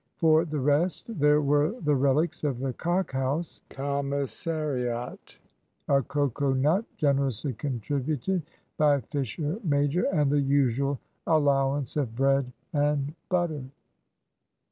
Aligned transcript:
For 0.15 0.45
the 0.45 0.59
rest, 0.59 1.19
there 1.19 1.41
were 1.43 1.79
the 1.79 1.93
relics 1.93 2.43
of 2.43 2.57
the 2.57 2.73
"Cock 2.73 3.11
House" 3.11 3.61
commissariat, 3.69 5.37
a 5.87 6.01
cocoa 6.01 6.53
nut, 6.53 6.85
generously 6.97 7.53
contributed 7.53 8.41
by 8.77 9.01
Fisher 9.01 9.59
major, 9.63 10.05
and 10.05 10.31
the 10.31 10.41
usual 10.41 10.97
allowance 11.27 11.97
of 11.97 12.15
bread 12.15 12.51
and 12.73 13.13
butter. 13.29 13.61